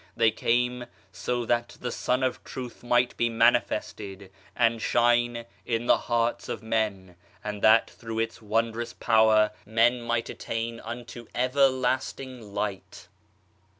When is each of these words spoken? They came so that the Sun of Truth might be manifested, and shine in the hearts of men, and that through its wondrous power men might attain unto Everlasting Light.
They 0.17 0.31
came 0.31 0.87
so 1.11 1.45
that 1.45 1.77
the 1.79 1.91
Sun 1.91 2.23
of 2.23 2.43
Truth 2.43 2.83
might 2.83 3.15
be 3.17 3.29
manifested, 3.29 4.31
and 4.55 4.81
shine 4.81 5.45
in 5.63 5.85
the 5.85 5.99
hearts 6.09 6.49
of 6.49 6.63
men, 6.63 7.17
and 7.43 7.61
that 7.61 7.91
through 7.91 8.17
its 8.17 8.41
wondrous 8.41 8.93
power 8.93 9.51
men 9.63 10.01
might 10.01 10.27
attain 10.27 10.79
unto 10.79 11.27
Everlasting 11.35 12.41
Light. 12.51 13.09